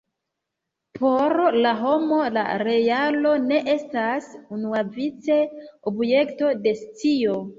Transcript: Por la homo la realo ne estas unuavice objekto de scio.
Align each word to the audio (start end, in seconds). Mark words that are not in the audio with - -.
Por 0.99 1.35
la 1.65 1.73
homo 1.81 2.21
la 2.37 2.45
realo 2.61 3.33
ne 3.43 3.59
estas 3.73 4.31
unuavice 4.57 5.39
objekto 5.93 6.49
de 6.65 6.75
scio. 6.81 7.37